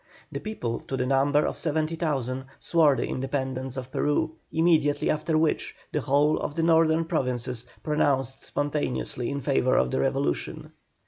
[0.31, 5.75] The people, to the number of 70,000, swore the independence of Peru, immediately after which
[5.91, 10.71] the whole of the Northern Provinces pronounced spontaneously in favour of the Revolution.